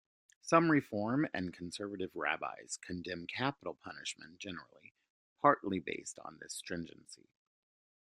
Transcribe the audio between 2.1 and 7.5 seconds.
rabbis condemn capital punishment generally, partly based on this stringency.